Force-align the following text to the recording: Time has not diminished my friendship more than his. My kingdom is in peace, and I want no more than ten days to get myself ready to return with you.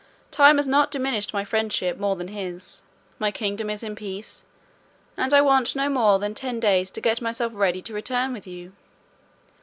Time 0.31 0.57
has 0.57 0.67
not 0.67 0.89
diminished 0.89 1.31
my 1.31 1.45
friendship 1.45 1.95
more 1.95 2.15
than 2.15 2.29
his. 2.29 2.81
My 3.19 3.29
kingdom 3.29 3.69
is 3.69 3.83
in 3.83 3.95
peace, 3.95 4.43
and 5.15 5.31
I 5.31 5.41
want 5.41 5.75
no 5.75 5.89
more 5.89 6.17
than 6.17 6.33
ten 6.33 6.59
days 6.59 6.89
to 6.89 7.01
get 7.01 7.21
myself 7.21 7.51
ready 7.53 7.83
to 7.83 7.93
return 7.93 8.33
with 8.33 8.47
you. 8.47 8.73